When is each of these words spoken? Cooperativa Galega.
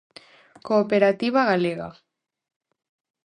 Cooperativa 0.67 1.41
Galega. 1.51 1.89